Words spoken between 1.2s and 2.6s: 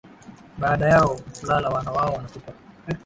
kulala, wana wao wanatupa,